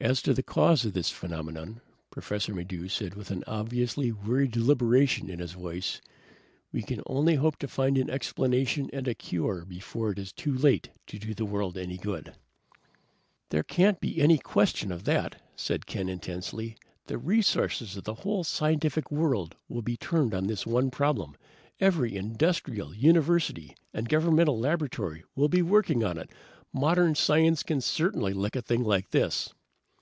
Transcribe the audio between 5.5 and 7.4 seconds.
voice, "we can only